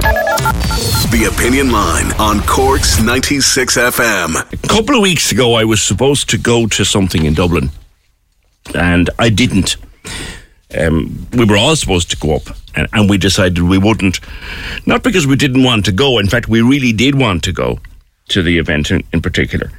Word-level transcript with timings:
The 0.00 1.30
Opinion 1.30 1.70
Line 1.70 2.12
on 2.18 2.40
Cork's 2.46 3.02
96 3.02 3.76
FM. 3.76 4.36
A 4.64 4.68
couple 4.68 4.94
of 4.96 5.02
weeks 5.02 5.30
ago, 5.30 5.54
I 5.54 5.64
was 5.64 5.82
supposed 5.82 6.30
to 6.30 6.38
go 6.38 6.66
to 6.68 6.84
something 6.84 7.24
in 7.26 7.34
Dublin, 7.34 7.70
and 8.74 9.10
I 9.18 9.28
didn't. 9.28 9.76
Um, 10.78 11.26
we 11.32 11.44
were 11.44 11.56
all 11.56 11.76
supposed 11.76 12.10
to 12.12 12.16
go 12.16 12.36
up, 12.36 12.56
and, 12.74 12.88
and 12.92 13.10
we 13.10 13.18
decided 13.18 13.62
we 13.62 13.76
wouldn't. 13.76 14.20
Not 14.86 15.02
because 15.02 15.26
we 15.26 15.36
didn't 15.36 15.64
want 15.64 15.84
to 15.84 15.92
go. 15.92 16.18
In 16.18 16.28
fact, 16.28 16.48
we 16.48 16.62
really 16.62 16.92
did 16.92 17.16
want 17.16 17.44
to 17.44 17.52
go 17.52 17.80
to 18.28 18.42
the 18.42 18.58
event 18.58 18.90
in, 18.90 19.04
in 19.12 19.20
particular. 19.20 19.70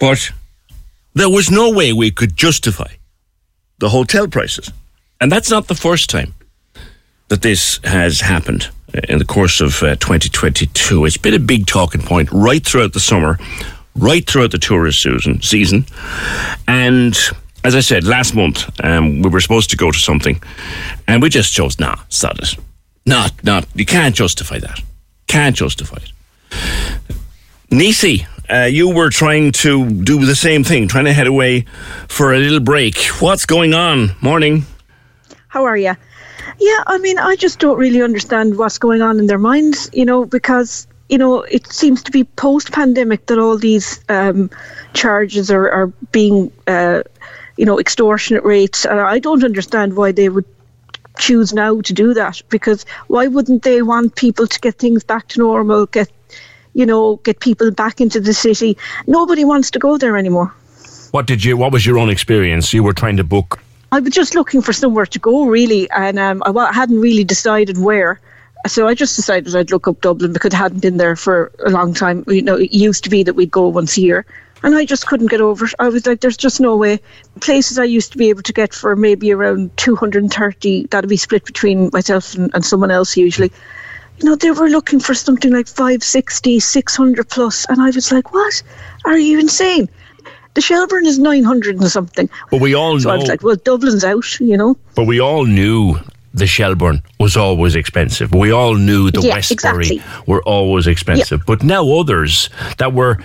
But 0.00 0.32
there 1.14 1.30
was 1.30 1.50
no 1.50 1.70
way 1.70 1.92
we 1.92 2.10
could 2.10 2.36
justify 2.36 2.94
the 3.78 3.90
hotel 3.90 4.26
prices. 4.26 4.72
And 5.20 5.30
that's 5.30 5.50
not 5.50 5.68
the 5.68 5.74
first 5.74 6.10
time 6.10 6.34
that 7.28 7.42
this 7.42 7.78
has 7.84 8.20
happened 8.20 8.70
in 9.08 9.18
the 9.18 9.24
course 9.24 9.60
of 9.60 9.82
uh, 9.82 9.96
2022. 9.96 11.04
It's 11.04 11.16
been 11.16 11.34
a 11.34 11.38
big 11.38 11.66
talking 11.66 12.02
point 12.02 12.30
right 12.32 12.64
throughout 12.64 12.92
the 12.92 13.00
summer, 13.00 13.38
right 13.94 14.28
throughout 14.28 14.50
the 14.50 14.58
tourist 14.58 15.06
season. 15.42 15.86
And 16.68 17.16
as 17.64 17.74
I 17.74 17.80
said, 17.80 18.04
last 18.04 18.34
month 18.34 18.68
um, 18.84 19.22
we 19.22 19.30
were 19.30 19.40
supposed 19.40 19.70
to 19.70 19.76
go 19.76 19.90
to 19.90 19.98
something 19.98 20.40
and 21.06 21.22
we 21.22 21.28
just 21.28 21.52
chose, 21.52 21.78
nah, 21.78 21.96
sod 22.08 22.38
it. 22.38 22.56
Not, 23.04 23.32
not, 23.44 23.66
you 23.74 23.86
can't 23.86 24.14
justify 24.14 24.58
that. 24.58 24.80
Can't 25.26 25.54
justify 25.54 25.98
it. 25.98 26.12
Nisi, 27.70 28.26
uh, 28.48 28.64
you 28.64 28.94
were 28.94 29.10
trying 29.10 29.52
to 29.52 29.90
do 29.90 30.24
the 30.24 30.36
same 30.36 30.62
thing, 30.62 30.88
trying 30.88 31.04
to 31.06 31.12
head 31.12 31.26
away 31.26 31.66
for 32.08 32.32
a 32.32 32.38
little 32.38 32.60
break. 32.60 32.96
What's 33.20 33.46
going 33.46 33.74
on? 33.74 34.14
Morning. 34.20 34.64
How 35.48 35.64
are 35.64 35.76
you? 35.76 35.96
Yeah, 36.58 36.82
I 36.86 36.98
mean, 36.98 37.18
I 37.18 37.36
just 37.36 37.58
don't 37.58 37.78
really 37.78 38.02
understand 38.02 38.56
what's 38.56 38.78
going 38.78 39.02
on 39.02 39.18
in 39.18 39.26
their 39.26 39.38
minds, 39.38 39.90
you 39.92 40.04
know, 40.04 40.24
because 40.24 40.86
you 41.08 41.18
know 41.18 41.42
it 41.42 41.66
seems 41.72 42.02
to 42.04 42.10
be 42.10 42.24
post-pandemic 42.24 43.26
that 43.26 43.38
all 43.38 43.58
these 43.58 44.00
um, 44.08 44.50
charges 44.94 45.50
are, 45.50 45.70
are 45.70 45.86
being, 46.12 46.50
uh, 46.66 47.02
you 47.56 47.64
know, 47.64 47.78
extortionate 47.78 48.44
rates, 48.44 48.84
and 48.84 49.00
I 49.00 49.18
don't 49.18 49.44
understand 49.44 49.96
why 49.96 50.12
they 50.12 50.28
would 50.28 50.46
choose 51.18 51.52
now 51.52 51.80
to 51.80 51.92
do 51.92 52.12
that 52.14 52.42
because 52.50 52.84
why 53.06 53.26
wouldn't 53.26 53.62
they 53.62 53.80
want 53.80 54.16
people 54.16 54.46
to 54.46 54.60
get 54.60 54.78
things 54.78 55.02
back 55.02 55.28
to 55.28 55.38
normal, 55.40 55.86
get 55.86 56.10
you 56.76 56.84
know, 56.84 57.16
get 57.24 57.40
people 57.40 57.70
back 57.70 58.02
into 58.02 58.20
the 58.20 58.34
city. 58.34 58.76
Nobody 59.06 59.46
wants 59.46 59.70
to 59.70 59.78
go 59.78 59.96
there 59.96 60.16
anymore. 60.16 60.54
What 61.10 61.26
did 61.26 61.42
you? 61.42 61.56
What 61.56 61.72
was 61.72 61.86
your 61.86 61.98
own 61.98 62.10
experience? 62.10 62.74
You 62.74 62.82
were 62.82 62.92
trying 62.92 63.16
to 63.16 63.24
book. 63.24 63.58
I 63.92 64.00
was 64.00 64.12
just 64.12 64.34
looking 64.34 64.62
for 64.62 64.72
somewhere 64.72 65.06
to 65.06 65.18
go, 65.18 65.46
really, 65.46 65.88
and 65.90 66.18
um, 66.18 66.42
I 66.44 66.72
hadn't 66.72 67.00
really 67.00 67.24
decided 67.24 67.78
where. 67.78 68.20
So 68.66 68.88
I 68.88 68.94
just 68.94 69.14
decided 69.14 69.54
I'd 69.54 69.70
look 69.70 69.86
up 69.86 70.00
Dublin 70.00 70.32
because 70.32 70.52
I 70.52 70.56
hadn't 70.56 70.82
been 70.82 70.96
there 70.96 71.14
for 71.14 71.52
a 71.64 71.70
long 71.70 71.94
time. 71.94 72.24
You 72.26 72.42
know, 72.42 72.56
it 72.56 72.72
used 72.72 73.04
to 73.04 73.10
be 73.10 73.22
that 73.22 73.34
we'd 73.34 73.50
go 73.50 73.68
once 73.68 73.96
a 73.96 74.00
year, 74.00 74.26
and 74.64 74.74
I 74.74 74.84
just 74.84 75.06
couldn't 75.06 75.30
get 75.30 75.40
over 75.40 75.66
it. 75.66 75.74
I 75.78 75.88
was 75.88 76.04
like, 76.04 76.20
"There's 76.20 76.36
just 76.36 76.60
no 76.60 76.76
way." 76.76 77.00
Places 77.40 77.78
I 77.78 77.84
used 77.84 78.10
to 78.12 78.18
be 78.18 78.28
able 78.28 78.42
to 78.42 78.52
get 78.52 78.74
for 78.74 78.96
maybe 78.96 79.32
around 79.32 79.76
230, 79.76 80.86
that'd 80.90 81.08
be 81.08 81.16
split 81.16 81.44
between 81.44 81.90
myself 81.92 82.34
and, 82.34 82.50
and 82.54 82.64
someone 82.64 82.90
else 82.90 83.16
usually 83.16 83.52
you 84.18 84.28
know, 84.28 84.36
they 84.36 84.50
were 84.50 84.68
looking 84.68 85.00
for 85.00 85.14
something 85.14 85.52
like 85.52 85.66
560, 85.68 86.60
600 86.60 87.28
plus, 87.28 87.66
and 87.68 87.80
I 87.80 87.90
was 87.90 88.10
like, 88.10 88.32
what? 88.32 88.62
Are 89.04 89.18
you 89.18 89.38
insane? 89.38 89.88
The 90.56 90.62
Shelbourne 90.62 91.04
is 91.06 91.18
900 91.18 91.76
and 91.76 91.90
something. 91.90 92.30
But 92.50 92.62
we 92.62 92.74
all 92.74 92.98
so 92.98 93.08
know. 93.10 93.14
I 93.14 93.18
was 93.18 93.28
like, 93.28 93.42
well, 93.42 93.56
Dublin's 93.56 94.04
out, 94.04 94.40
you 94.40 94.56
know. 94.56 94.74
But 94.94 95.06
we 95.06 95.20
all 95.20 95.44
knew 95.44 95.98
the 96.32 96.46
Shelbourne 96.46 97.02
was 97.20 97.36
always 97.36 97.76
expensive. 97.76 98.32
We 98.34 98.50
all 98.52 98.74
knew 98.74 99.10
the 99.10 99.20
Yeah, 99.20 99.34
Westbury 99.34 99.86
exactly. 99.86 100.02
were 100.26 100.42
always 100.44 100.86
expensive. 100.86 101.44
But 101.46 101.62
now 101.62 101.86
others 101.90 102.48
that 102.78 102.94
were 102.94 103.16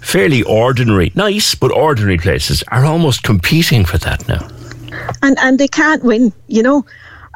fairly 0.00 0.42
ordinary, 0.42 1.12
nice, 1.14 1.54
but 1.54 1.70
ordinary 1.70 2.18
places 2.18 2.64
are 2.68 2.84
almost 2.84 3.22
competing 3.22 3.84
for 3.84 3.98
that 3.98 4.26
now. 4.26 4.48
and 5.22 5.38
and 5.38 5.58
they 5.60 5.68
can't 5.68 6.02
win, 6.04 6.32
you 6.48 6.62
know. 6.64 6.84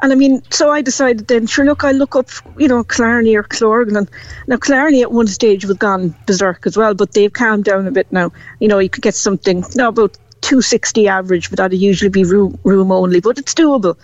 And 0.02 0.12
I 0.12 0.14
mean, 0.14 0.42
so 0.50 0.70
I 0.70 0.82
decided 0.82 1.26
then, 1.26 1.46
sure, 1.46 1.64
look, 1.64 1.82
I'll 1.82 1.94
look 1.94 2.16
up, 2.16 2.28
you 2.58 2.68
know, 2.68 2.84
Killarney 2.84 3.34
or 3.34 3.42
Clorgan. 3.42 4.06
Now, 4.46 4.56
Killarney 4.58 5.00
at 5.00 5.10
one 5.10 5.26
stage 5.26 5.64
was 5.64 5.78
gone 5.78 6.14
berserk 6.26 6.66
as 6.66 6.76
well, 6.76 6.94
but 6.94 7.12
they've 7.12 7.32
calmed 7.32 7.64
down 7.64 7.86
a 7.86 7.90
bit 7.90 8.10
now. 8.12 8.30
You 8.60 8.68
know, 8.68 8.78
you 8.78 8.90
could 8.90 9.02
get 9.02 9.14
something, 9.14 9.64
now 9.74 9.88
about 9.88 10.18
260 10.42 11.08
average, 11.08 11.48
but 11.48 11.56
that'd 11.56 11.78
usually 11.78 12.10
be 12.10 12.24
room, 12.24 12.58
room 12.62 12.92
only, 12.92 13.20
but 13.20 13.38
it's 13.38 13.54
doable, 13.54 13.96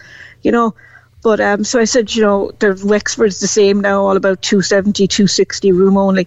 you 0.42 0.50
know. 0.50 0.75
But 1.22 1.41
um, 1.41 1.62
so 1.62 1.78
I 1.78 1.84
said, 1.84 2.14
you 2.14 2.22
know, 2.22 2.50
the 2.59 2.80
Wexford's 2.84 3.41
the 3.41 3.47
same 3.47 3.80
now, 3.80 4.03
all 4.04 4.16
about 4.16 4.42
270, 4.42 5.06
260 5.06 5.72
room 5.72 5.97
only. 5.97 6.26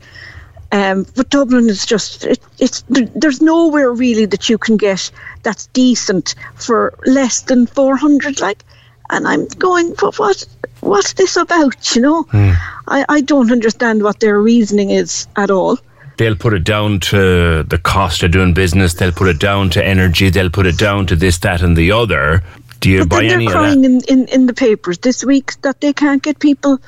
Um, 0.72 1.06
but 1.16 1.30
Dublin 1.30 1.70
is 1.70 1.86
just, 1.86 2.26
it, 2.26 2.40
it's 2.60 2.84
there's 2.90 3.42
nowhere 3.42 3.92
really 3.92 4.26
that 4.26 4.48
you 4.48 4.58
can 4.58 4.78
get 4.78 5.12
that's 5.44 5.68
decent 5.68 6.36
for 6.56 6.94
less 7.06 7.42
than 7.42 7.66
400, 7.66 8.40
like. 8.40 8.64
And 9.10 9.28
I'm 9.28 9.46
going, 9.48 9.94
but 10.00 10.18
what, 10.18 10.46
what's 10.82 11.14
this 11.14 11.36
about, 11.38 11.96
you 11.96 12.02
know? 12.02 12.24
Hmm. 12.24 12.52
I, 12.88 13.06
I 13.10 13.22
don't 13.22 13.52
understand 13.52 14.04
what 14.04 14.20
their 14.20 14.42
reasoning 14.42 14.90
is 14.90 15.28
at 15.36 15.52
all. 15.52 15.78
They'll 16.18 16.36
put 16.36 16.54
it 16.54 16.64
down 16.64 17.02
to 17.02 17.64
the 17.64 17.78
cost 17.78 18.24
of 18.24 18.32
doing 18.32 18.54
business. 18.54 18.94
They'll 18.94 19.12
put 19.12 19.28
it 19.28 19.40
down 19.40 19.70
to 19.72 19.86
energy. 19.86 20.30
They'll 20.30 20.50
put 20.50 20.66
it 20.66 20.78
down 20.78 21.08
to 21.08 21.16
this, 21.16 21.40
that, 21.40 21.62
and 21.62 21.76
the 21.76 21.92
other. 21.92 22.42
Do 22.80 22.90
you 22.90 23.00
But 23.00 23.10
buy 23.10 23.22
then 23.24 23.32
any 23.32 23.48
they're 23.48 23.56
crying 23.56 23.84
in, 23.84 24.02
in, 24.08 24.28
in 24.28 24.46
the 24.46 24.54
papers 24.54 25.00
this 25.00 25.24
week 25.24 25.60
that 25.62 25.82
they 25.82 25.92
can't 25.92 26.24
get 26.24 26.40
people, 26.40 26.80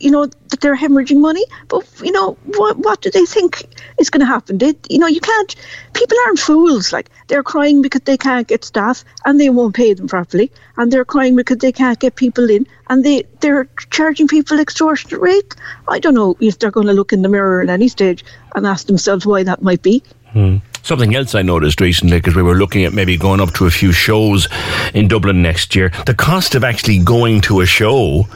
you 0.00 0.10
know, 0.10 0.26
that 0.26 0.60
they're 0.60 0.76
hemorrhaging 0.76 1.20
money. 1.20 1.44
But, 1.68 1.86
you 2.02 2.12
know, 2.12 2.36
what, 2.56 2.78
what 2.78 3.00
do 3.02 3.10
they 3.10 3.24
think 3.24 3.66
is 3.98 4.10
going 4.10 4.20
to 4.20 4.26
happen? 4.26 4.58
They, 4.58 4.74
you 4.88 4.98
know, 4.98 5.06
you 5.06 5.20
can't, 5.20 5.54
people 5.92 6.16
aren't 6.26 6.38
fools. 6.38 6.92
Like, 6.92 7.10
they're 7.28 7.42
crying 7.42 7.82
because 7.82 8.02
they 8.02 8.16
can't 8.16 8.48
get 8.48 8.64
staff 8.64 9.04
and 9.24 9.40
they 9.40 9.50
won't 9.50 9.74
pay 9.74 9.94
them 9.94 10.08
properly. 10.08 10.50
And 10.76 10.92
they're 10.92 11.04
crying 11.04 11.36
because 11.36 11.58
they 11.58 11.72
can't 11.72 12.00
get 12.00 12.16
people 12.16 12.48
in 12.50 12.66
and 12.88 13.04
they, 13.04 13.24
they're 13.40 13.68
charging 13.90 14.28
people 14.28 14.58
extortionate 14.58 15.20
rates. 15.20 15.56
I 15.88 15.98
don't 15.98 16.14
know 16.14 16.36
if 16.40 16.58
they're 16.58 16.70
going 16.70 16.86
to 16.86 16.92
look 16.92 17.12
in 17.12 17.22
the 17.22 17.28
mirror 17.28 17.62
at 17.62 17.68
any 17.68 17.88
stage 17.88 18.24
and 18.54 18.66
ask 18.66 18.86
themselves 18.86 19.26
why 19.26 19.42
that 19.42 19.62
might 19.62 19.82
be. 19.82 20.02
Hmm. 20.32 20.56
Something 20.82 21.14
else 21.14 21.34
I 21.34 21.40
noticed 21.40 21.80
recently, 21.80 22.18
because 22.18 22.34
we 22.34 22.42
were 22.42 22.56
looking 22.56 22.84
at 22.84 22.92
maybe 22.92 23.16
going 23.16 23.40
up 23.40 23.54
to 23.54 23.64
a 23.64 23.70
few 23.70 23.90
shows 23.90 24.48
in 24.92 25.08
Dublin 25.08 25.40
next 25.40 25.74
year, 25.74 25.90
the 26.04 26.14
cost 26.14 26.54
of 26.54 26.62
actually 26.62 26.98
going 26.98 27.40
to 27.42 27.62
a 27.62 27.66
show 27.66 28.26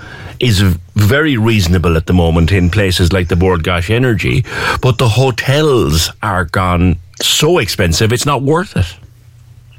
is 0.41 0.61
very 0.95 1.37
reasonable 1.37 1.97
at 1.97 2.07
the 2.07 2.13
moment 2.13 2.53
in 2.53 2.71
places 2.71 3.13
like 3.13 3.29
the 3.29 3.37
Bord 3.37 3.63
Gáis 3.63 3.91
Energy, 3.91 4.45
but 4.81 4.99
the 4.99 5.09
hotels 5.09 6.11
are 6.23 6.45
gone 6.45 6.97
so 7.23 7.59
expensive, 7.59 8.13
it's 8.13 8.27
not 8.27 8.43
worth 8.43 8.77
it. 8.77 8.97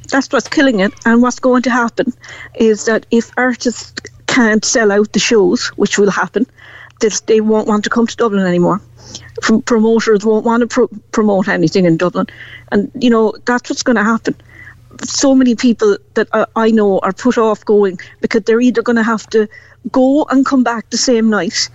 that's 0.10 0.32
what's 0.32 0.48
killing 0.50 0.80
it. 0.80 0.92
And 1.06 1.22
what's 1.22 1.40
going 1.40 1.62
to 1.64 1.70
happen 1.70 2.12
is 2.56 2.86
that 2.86 3.06
if 3.12 3.32
artists 3.38 3.94
can't 4.28 4.66
sell 4.66 4.92
out 4.92 5.14
the 5.14 5.20
shows, 5.20 5.68
which 5.78 5.98
will 5.98 6.12
happen, 6.12 6.46
they 7.28 7.40
won't 7.42 7.68
want 7.68 7.84
to 7.86 7.90
come 7.90 8.08
to 8.08 8.16
Dublin 8.16 8.46
anymore. 8.46 8.82
Promoters 9.66 10.26
won't 10.26 10.46
want 10.46 10.62
to 10.62 10.68
pro- 10.68 10.90
promote 11.12 11.48
anything 11.48 11.86
in 11.86 11.96
Dublin, 11.98 12.28
and 12.72 12.92
you 12.94 13.10
know 13.10 13.34
that's 13.46 13.70
what's 13.70 13.84
going 13.84 13.96
to 13.96 14.04
happen. 14.04 14.36
so 15.04 15.34
many 15.34 15.56
people 15.56 15.98
that 16.16 16.28
I 16.56 16.72
know 16.72 17.00
are 17.00 17.14
put 17.14 17.38
off 17.38 17.64
going 17.64 18.00
because 18.22 18.44
they're 18.44 18.62
either 18.62 18.82
going 18.82 18.98
to 18.98 19.04
have 19.04 19.26
to 19.28 19.48
go 19.92 20.26
and 20.30 20.46
come 20.46 20.64
back 20.64 20.90
the 20.90 20.98
same 20.98 21.30
night 21.30 21.70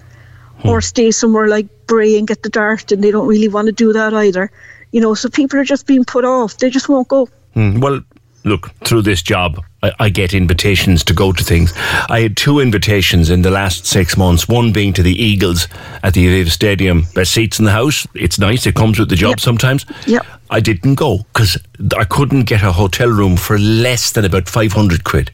or 0.65 0.81
stay 0.81 1.11
somewhere 1.11 1.49
like 1.49 1.67
Bray 1.87 2.17
and 2.19 2.27
get 2.27 2.43
the 2.43 2.49
DART, 2.49 2.91
and 2.93 3.05
they 3.05 3.11
don't 3.11 3.27
really 3.27 3.49
want 3.49 3.67
to 3.67 3.73
do 3.73 3.93
that 3.93 4.15
either. 4.15 4.51
You 4.93 5.01
know, 5.01 5.15
so 5.15 5.29
people 5.29 5.59
are 5.59 5.65
just 5.65 5.87
being 5.87 6.05
put 6.05 6.25
off. 6.25 6.59
They 6.59 6.71
just 6.71 6.89
won't 6.89 7.09
go. 7.09 7.29
Mm, 7.55 7.81
well, 7.83 8.01
look, 8.45 8.71
through 8.85 9.03
this 9.03 9.23
job, 9.23 9.63
I, 9.83 9.93
I, 9.99 10.09
get 10.09 10.33
invitations 10.33 11.05
to 11.05 11.15
go 11.15 11.33
to 11.33 11.45
things. 11.45 11.73
I 12.09 12.21
had 12.21 12.37
two 12.37 12.61
invitations 12.61 13.29
in 13.29 13.43
the 13.43 13.51
last 13.51 13.87
six 13.87 14.17
months, 14.17 14.49
one 14.49 14.73
being 14.73 14.93
to 14.95 15.03
the 15.03 15.13
Eagles 15.13 15.69
at 16.03 16.15
the 16.15 16.27
Aviva 16.27 16.51
Stadium. 16.51 17.07
Best 17.15 17.33
seats 17.33 17.59
in 17.59 17.65
the 17.65 17.73
house. 17.73 18.07
It's 18.15 18.39
nice. 18.39 18.67
It 18.67 18.75
comes 18.75 18.99
with 18.99 19.09
the 19.09 19.17
job 19.17 19.31
Yep. 19.31 19.41
sometimes. 19.41 19.85
Yep. 20.07 20.25
I 20.51 20.61
didn't 20.61 20.95
go 20.95 21.19
because 21.33 21.59
I 21.99 22.05
couldn't 22.05 22.45
get 22.45 22.63
a 22.63 22.73
hotel 22.73 23.09
room 23.09 23.37
for 23.37 23.59
less 23.59 24.13
than 24.13 24.25
about 24.25 24.49
500 24.49 25.05
quid. 25.05 25.33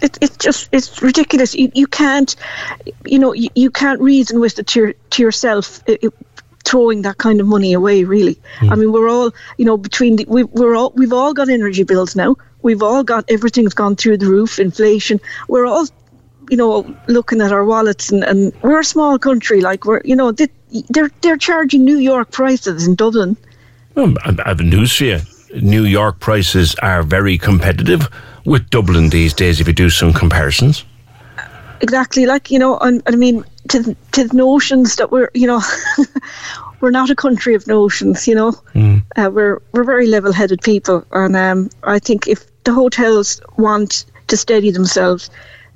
It, 0.00 0.18
it's 0.20 0.36
just 0.36 0.68
it's 0.72 1.02
ridiculous. 1.02 1.54
You, 1.54 1.70
you 1.74 1.86
can't, 1.86 2.34
you 3.04 3.18
know, 3.18 3.32
you, 3.32 3.48
you 3.54 3.70
can't 3.70 4.00
reason 4.00 4.40
with 4.40 4.58
it 4.58 4.66
to, 4.68 4.80
your, 4.80 4.92
to 4.92 5.22
yourself. 5.22 5.82
i 5.88 5.92
uh, 5.92 5.96
i 6.02 6.06
uh, 6.06 6.10
throwing 6.64 7.02
that 7.02 7.16
kind 7.16 7.40
of 7.40 7.46
money 7.46 7.72
away 7.72 8.04
really 8.04 8.36
hmm. 8.58 8.70
i 8.70 8.74
mean 8.74 8.92
we're 8.92 9.08
all 9.08 9.30
you 9.56 9.64
know 9.64 9.78
between 9.78 10.16
the, 10.16 10.26
we, 10.28 10.44
we're 10.44 10.76
all 10.76 10.92
we've 10.96 11.14
all 11.14 11.32
got 11.32 11.48
energy 11.48 11.82
bills 11.82 12.14
now 12.14 12.36
we've 12.60 12.82
all 12.82 13.02
got 13.02 13.24
everything's 13.30 13.72
gone 13.72 13.96
through 13.96 14.18
the 14.18 14.26
roof 14.26 14.58
inflation 14.58 15.18
we're 15.46 15.64
all 15.64 15.86
you 16.50 16.58
know 16.58 16.84
looking 17.06 17.40
at 17.40 17.52
our 17.52 17.64
wallets 17.64 18.10
and, 18.10 18.22
and 18.24 18.52
we're 18.62 18.80
a 18.80 18.84
small 18.84 19.18
country 19.18 19.62
like 19.62 19.86
we're 19.86 20.02
you 20.04 20.16
know 20.16 20.30
they, 20.30 20.48
they're 20.90 21.10
they're 21.22 21.38
charging 21.38 21.84
new 21.84 21.96
york 21.96 22.30
prices 22.32 22.86
in 22.86 22.94
dublin 22.94 23.34
Well, 23.94 24.12
I 24.24 24.36
I 24.44 24.48
have 24.48 24.60
news 24.60 24.94
for 24.94 25.04
you. 25.04 25.20
New 25.54 25.84
York 25.84 26.20
prices 26.20 26.74
are 26.82 27.02
very 27.02 27.38
competitive 27.38 28.08
with 28.48 28.70
Dublin 28.70 29.10
these 29.10 29.34
days 29.34 29.60
if 29.60 29.68
you 29.68 29.74
do 29.74 29.90
some 29.90 30.12
comparisons. 30.12 30.84
exactly 31.80 32.26
like 32.26 32.50
you 32.50 32.58
know 32.58 32.76
and, 32.78 33.02
and 33.06 33.14
i 33.14 33.18
mean 33.18 33.44
to 33.68 33.94
to 34.12 34.24
the 34.24 34.36
notions 34.36 34.96
that 34.96 35.12
we're 35.12 35.30
you 35.34 35.46
know 35.46 35.62
we're 36.80 36.90
not 36.90 37.10
a 37.10 37.14
country 37.14 37.54
of 37.54 37.66
notions 37.66 38.26
you 38.26 38.34
know? 38.34 38.52
Uh, 39.16 39.30
we're 39.32 39.60
we're 39.72 39.84
very 39.84 40.06
level-headed 40.06 40.60
people 40.62 41.04
and 41.12 41.36
um, 41.36 41.70
i 41.84 41.98
think 41.98 42.26
if 42.26 42.40
the 42.64 42.72
hotels 42.72 43.40
want 43.58 44.04
to 44.26 44.36
steady 44.36 44.70
themselves 44.72 45.30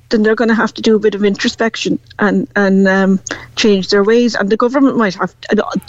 then 0.08 0.22
they're 0.22 0.34
going 0.34 0.48
to 0.48 0.54
have 0.54 0.74
to 0.74 0.82
do 0.82 0.94
a 0.94 0.98
bit 0.98 1.14
of 1.14 1.24
introspection 1.24 1.98
and 2.18 2.48
and 2.56 2.88
um, 2.88 3.20
change 3.56 3.88
their 3.88 4.04
ways 4.04 4.34
and 4.34 4.50
the 4.50 4.56
government 4.56 4.96
might 4.96 5.14
have 5.14 5.34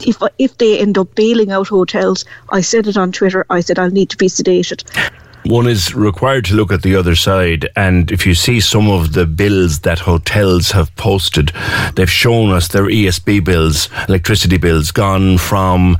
if 0.01 0.21
if 0.38 0.57
they 0.57 0.80
end 0.80 0.97
up 0.97 1.15
bailing 1.15 1.51
out 1.51 1.68
hotels 1.68 2.25
i 2.50 2.62
said 2.62 2.88
it 2.88 2.97
on 2.97 3.12
twitter 3.12 3.45
i 3.50 3.62
said 3.62 3.80
i'll 3.80 3.89
need 3.89 4.09
to 4.09 4.18
be 4.18 4.27
sedated 4.27 4.83
One 5.45 5.68
is 5.68 5.94
required 5.94 6.45
to 6.45 6.56
look 6.56 6.72
at 6.72 6.84
the 6.84 6.95
other 6.95 7.16
side, 7.16 7.68
and 7.75 8.10
if 8.12 8.25
you 8.25 8.34
see 8.34 8.60
some 8.62 8.90
of 8.90 9.12
the 9.13 9.25
bills 9.25 9.80
that 9.80 10.00
hotels 10.00 10.72
have 10.72 10.95
posted, 10.95 11.51
they've 11.95 12.10
shown 12.10 12.51
us 12.51 12.69
their 12.69 12.86
ESB 12.86 13.44
bills, 13.44 13.90
electricity 14.07 14.57
bills, 14.57 14.92
gone 14.92 15.38
from 15.38 15.98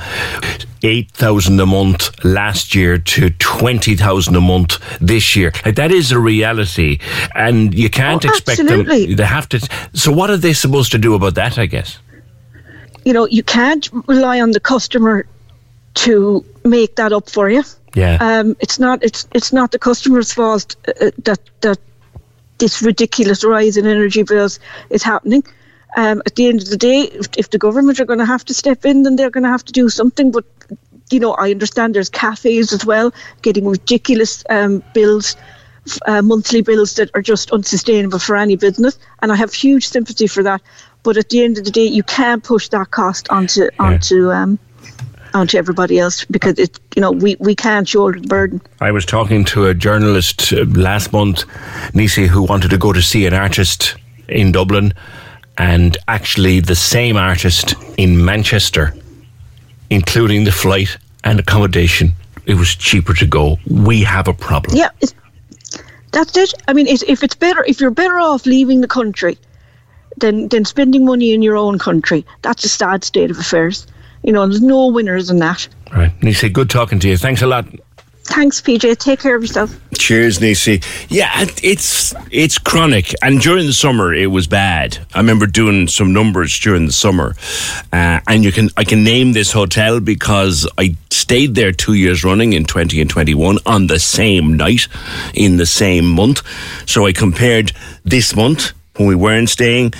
eight 0.84 1.12
thousand 1.12 1.60
a 1.60 1.66
month 1.66 2.12
last 2.24 2.74
year 2.74 2.98
to 2.98 3.30
twenty 3.31 3.95
thousand 3.95 4.36
a 4.38 4.42
month 4.42 4.80
this 5.01 5.36
year. 5.36 5.51
Like 5.66 5.75
that 5.75 5.92
is 5.92 6.12
a 6.13 6.19
reality, 6.19 7.00
and 7.36 7.74
you 7.74 7.90
can't 7.90 8.24
Oh, 8.25 8.30
expect 8.30 8.62
absolutely. 8.62 9.07
them. 9.07 9.16
They 9.18 9.25
have 9.25 9.50
to. 9.50 9.60
So, 9.94 10.12
what 10.13 10.30
are 10.30 10.38
they 10.38 10.54
supposed 10.54 10.92
to 10.94 10.98
do 10.98 11.16
about 11.16 11.36
that? 11.36 11.57
I 11.57 11.66
guess. 11.66 12.00
you 13.06 13.12
know 13.12 13.28
you 13.28 13.44
can't 13.44 13.90
rely 14.07 14.40
on 14.40 14.51
the 14.51 14.60
customer 14.62 15.25
to 15.95 16.44
make 16.63 16.95
that 16.95 17.12
up 17.12 17.30
for 17.30 17.50
you 17.50 17.63
Yeah. 17.95 18.18
um, 18.19 18.56
it's 18.60 18.80
not 18.80 19.04
it's 19.04 19.28
it's 19.34 19.54
not 19.54 19.72
the 19.72 19.80
customer's 19.80 20.34
fault 20.34 20.75
uh, 20.88 21.12
that 21.24 21.40
that 21.62 21.80
this 22.57 22.81
ridiculous 22.81 23.44
rise 23.44 23.78
in 23.78 23.86
energy 23.86 24.24
bills 24.24 24.60
is 24.90 25.04
happening. 25.04 25.44
Um, 25.95 26.24
at 26.25 26.36
the 26.36 26.48
end 26.48 26.62
of 26.62 26.69
the 26.69 26.78
day, 26.78 27.01
if, 27.01 27.28
if 27.38 27.50
the 27.51 27.60
government 27.60 28.00
are 28.00 28.06
going 28.06 28.19
to 28.19 28.25
have 28.25 28.44
to 28.45 28.54
step 28.54 28.84
in, 28.84 29.04
then 29.04 29.16
they're 29.16 29.30
going 29.30 29.44
to 29.44 29.50
have 29.50 29.66
to 29.66 29.74
do 29.74 29.90
something. 29.90 30.31
But 30.31 30.45
you 31.12 31.19
know, 31.19 31.34
I 31.34 31.51
understand 31.51 31.94
there's 31.94 32.10
cafes 32.10 32.74
as 32.74 32.86
well 32.86 33.13
getting 33.42 33.68
ridiculous 33.68 34.44
um, 34.50 34.84
bills. 34.94 35.36
Uh, 36.06 36.22
monthly 36.22 36.62
bills 36.62 36.95
that 36.95 37.12
are 37.13 37.22
just 37.22 37.51
unsustainable 37.51 38.18
for 38.18 38.38
any 38.38 38.56
business, 38.56 38.98
and 39.22 39.34
I 39.34 39.36
have 39.36 39.54
huge 39.54 39.86
sympathy 39.86 40.28
for 40.28 40.42
that. 40.42 40.62
But 41.04 41.18
at 41.18 41.28
the 41.28 41.44
end 41.44 41.57
of 41.57 41.66
the 41.66 41.72
day, 41.72 41.86
you 41.86 42.04
can't 42.04 42.42
push 42.42 42.69
that 42.69 42.92
cost 42.92 43.28
onto 43.30 43.68
onto 43.80 44.31
um, 44.31 44.60
onto 45.33 45.57
everybody 45.57 46.00
else 46.00 46.25
because 46.25 46.57
it 46.59 46.80
you 46.95 47.01
know 47.01 47.12
we, 47.12 47.35
we 47.39 47.56
can't 47.56 47.88
shoulder 47.88 48.19
the 48.19 48.27
burden. 48.27 48.62
I 48.81 48.91
was 48.91 49.06
talking 49.06 49.45
to 49.45 49.65
a 49.65 49.74
journalist 49.74 50.53
uh, 50.53 50.65
last 50.65 51.12
month, 51.13 51.45
Nisi, 51.94 52.27
who 52.27 52.44
wanted 52.44 52.69
to 52.71 52.77
go 52.77 52.94
to 52.94 53.01
see 53.01 53.25
an 53.25 53.33
artist 53.33 53.95
in 54.27 54.51
Dublin, 54.51 54.94
and 55.57 55.97
actually 56.07 56.59
the 56.59 56.75
same 56.75 57.18
artist 57.18 57.75
in 57.97 58.24
Manchester, 58.24 58.94
including 59.89 60.44
the 60.44 60.51
flight 60.51 60.97
and 61.24 61.39
accommodation. 61.39 62.13
It 62.45 62.56
was 62.56 62.75
cheaper 62.75 63.13
to 63.13 63.25
go. 63.25 63.57
We 63.68 64.03
have 64.03 64.27
a 64.27 64.33
problem. 64.33 64.75
Yeah, 64.75 64.89
it's, 65.00 65.13
that's 66.12 66.35
it. 66.38 66.53
I 66.68 66.74
mean, 66.74 66.88
it's, 66.88 67.03
if 67.03 67.24
it's 67.24 67.35
better, 67.35 67.63
if 67.65 67.80
you're 67.80 67.91
better 67.91 68.19
off 68.19 68.45
leaving 68.45 68.81
the 68.81 68.88
country 68.88 69.38
than 70.18 70.47
than 70.50 70.65
spending 70.65 71.06
money 71.06 71.33
in 71.33 71.41
your 71.41 71.57
own 71.57 71.80
country, 71.80 72.25
that's 72.41 72.63
a 72.63 72.69
sad 72.69 73.03
state 73.03 73.31
of 73.31 73.39
affairs. 73.39 73.88
You 74.23 74.31
know, 74.31 74.47
there's 74.47 74.61
no 74.61 74.87
winners 74.87 75.29
in 75.29 75.37
that. 75.39 75.67
Right. 75.91 76.11
Nisi, 76.23 76.49
good 76.49 76.69
talking 76.69 76.99
to 76.99 77.09
you. 77.09 77.17
Thanks 77.17 77.41
a 77.41 77.47
lot. 77.47 77.65
Thanks, 78.25 78.61
PJ. 78.61 78.97
Take 78.99 79.19
care 79.19 79.35
of 79.35 79.41
yourself. 79.41 79.77
Cheers, 79.95 80.39
Nisi. 80.39 80.81
Yeah, 81.09 81.29
it's 81.61 82.13
it's 82.31 82.57
chronic, 82.57 83.13
and 83.21 83.41
during 83.41 83.65
the 83.65 83.73
summer 83.73 84.13
it 84.13 84.27
was 84.27 84.47
bad. 84.47 84.97
I 85.13 85.17
remember 85.17 85.45
doing 85.45 85.89
some 85.89 86.13
numbers 86.13 86.57
during 86.57 86.85
the 86.85 86.93
summer, 86.93 87.35
uh, 87.91 88.21
and 88.25 88.45
you 88.45 88.53
can 88.53 88.69
I 88.77 88.85
can 88.85 89.03
name 89.03 89.33
this 89.33 89.51
hotel 89.51 89.99
because 89.99 90.65
I 90.77 90.95
stayed 91.11 91.55
there 91.55 91.73
two 91.73 91.95
years 91.95 92.23
running 92.23 92.53
in 92.53 92.63
twenty 92.63 93.01
and 93.01 93.09
twenty 93.09 93.33
one 93.33 93.57
on 93.65 93.87
the 93.87 93.99
same 93.99 94.55
night 94.55 94.87
in 95.33 95.57
the 95.57 95.65
same 95.65 96.07
month. 96.09 96.43
So 96.89 97.05
I 97.05 97.11
compared 97.11 97.73
this 98.05 98.33
month 98.37 98.71
when 98.95 99.07
we 99.07 99.15
weren't 99.15 99.49
staying, 99.49 99.93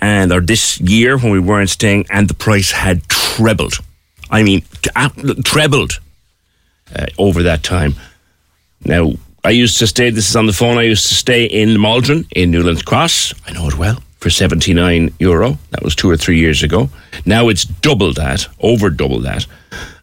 and 0.00 0.32
or 0.32 0.40
this 0.40 0.80
year 0.80 1.18
when 1.18 1.32
we 1.32 1.40
weren't 1.40 1.70
staying, 1.70 2.06
and 2.10 2.28
the 2.28 2.34
price 2.34 2.70
had 2.70 3.07
trebled. 3.38 3.74
I 4.30 4.42
mean, 4.42 4.62
trebled 5.44 6.00
uh, 6.94 7.06
over 7.18 7.44
that 7.44 7.62
time. 7.62 7.94
Now, 8.84 9.12
I 9.44 9.50
used 9.50 9.78
to 9.78 9.86
stay, 9.86 10.10
this 10.10 10.28
is 10.28 10.34
on 10.34 10.46
the 10.46 10.52
phone, 10.52 10.76
I 10.76 10.82
used 10.82 11.06
to 11.08 11.14
stay 11.14 11.44
in 11.44 11.78
Maldron 11.78 12.26
in 12.34 12.50
Newlands 12.50 12.82
Cross. 12.82 13.32
I 13.46 13.52
know 13.52 13.68
it 13.68 13.78
well. 13.78 14.02
For 14.18 14.30
79 14.30 15.14
euro. 15.20 15.56
That 15.70 15.84
was 15.84 15.94
two 15.94 16.10
or 16.10 16.16
three 16.16 16.40
years 16.40 16.64
ago. 16.64 16.90
Now 17.24 17.48
it's 17.48 17.64
double 17.64 18.12
that, 18.14 18.48
over 18.58 18.90
double 18.90 19.20
that. 19.20 19.46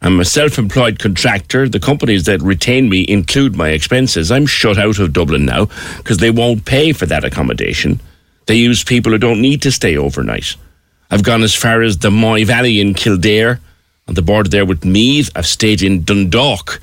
I'm 0.02 0.22
a 0.22 0.26
self 0.26 0.58
employed 0.58 1.00
contractor. 1.00 1.68
The 1.68 1.82
companies 1.82 2.24
that 2.24 2.42
retain 2.42 2.88
me 2.88 3.06
include 3.10 3.58
my 3.58 3.70
expenses. 3.70 4.32
I'm 4.32 4.46
shut 4.46 4.78
out 4.78 5.00
of 5.00 5.12
Dublin 5.12 5.46
now 5.46 5.66
because 5.98 6.20
they 6.20 6.32
won't 6.32 6.64
pay 6.64 6.94
for 6.94 7.06
that 7.08 7.26
accommodation. 7.26 8.00
They 8.46 8.56
use 8.56 8.86
people 8.86 9.12
who 9.12 9.18
don't 9.18 9.42
need 9.42 9.62
to 9.64 9.72
stay 9.72 9.98
overnight. 9.98 10.56
I've 11.12 11.24
gone 11.24 11.44
as 11.44 11.54
far 11.54 11.82
as 11.82 11.98
the 12.00 12.12
Moy 12.12 12.46
Valley 12.46 12.80
in 12.82 12.94
Kildare, 12.94 13.60
on 14.08 14.16
the 14.16 14.22
border 14.22 14.50
there 14.50 14.66
with 14.66 14.86
Meath. 14.86 15.30
I've 15.36 15.48
stayed 15.48 15.82
in 15.82 16.04
Dundalk 16.04 16.80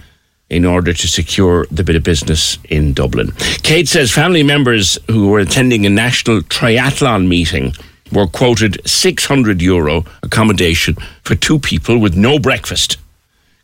in 0.50 0.64
order 0.64 0.92
to 0.92 1.08
secure 1.08 1.66
the 1.70 1.82
bit 1.82 1.96
of 1.96 2.02
business 2.02 2.58
in 2.68 2.92
Dublin. 2.92 3.32
Kate 3.62 3.88
says 3.88 4.10
family 4.10 4.42
members 4.42 4.98
who 5.08 5.28
were 5.28 5.38
attending 5.38 5.86
a 5.86 5.90
national 5.90 6.42
triathlon 6.42 7.26
meeting 7.26 7.74
were 8.12 8.26
quoted 8.26 8.80
600 8.86 9.62
euro 9.62 10.04
accommodation 10.22 10.94
for 11.22 11.34
two 11.34 11.58
people 11.58 11.98
with 11.98 12.14
no 12.14 12.38
breakfast. 12.38 12.98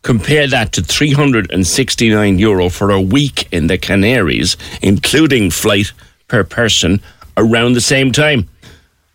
Compare 0.02 0.46
that 0.46 0.72
to 0.72 0.82
369 0.82 2.38
euro 2.38 2.70
for 2.70 2.90
a 2.90 3.00
week 3.00 3.46
in 3.52 3.66
the 3.66 3.76
Canaries, 3.76 4.56
including 4.80 5.50
flight 5.50 5.92
per 6.28 6.44
person 6.44 7.02
around 7.36 7.74
the 7.74 7.80
same 7.80 8.12
time. 8.12 8.48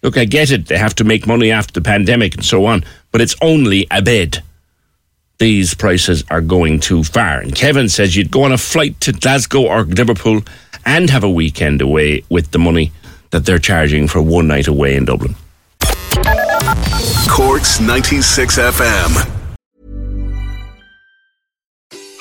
Look, 0.04 0.18
I 0.18 0.26
get 0.26 0.52
it. 0.52 0.68
They 0.68 0.78
have 0.78 0.96
to 0.96 1.06
make 1.06 1.26
money 1.26 1.50
after 1.50 1.74
the 1.74 1.82
pandemic 1.82 2.36
and 2.36 2.46
so 2.46 2.66
on, 2.66 2.84
but 3.12 3.22
it's 3.22 3.36
only 3.42 3.88
a 3.90 4.02
bed. 4.02 4.44
These 5.40 5.74
prices 5.74 6.24
are 6.30 6.42
going 6.42 6.80
too 6.82 7.04
far. 7.04 7.40
And 7.40 7.56
Kevin 7.56 7.90
says 7.90 8.16
you'd 8.16 8.30
go 8.30 8.44
on 8.44 8.52
a 8.52 8.58
flight 8.58 9.00
to 9.02 9.14
Glasgow 9.14 9.64
or 9.66 9.84
Liverpool 9.84 10.42
and 10.86 11.10
have 11.10 11.24
a 11.24 11.30
weekend 11.30 11.82
away 11.82 12.24
with 12.30 12.52
the 12.52 12.60
money 12.60 12.92
that 13.32 13.46
they're 13.46 13.60
charging 13.60 14.08
for 14.08 14.22
one 14.22 14.48
night 14.48 14.68
away 14.68 14.96
in 14.96 15.06
Dublin. 15.06 15.36
Cork's 17.28 17.80
96 17.80 18.60
FM. 18.60 19.33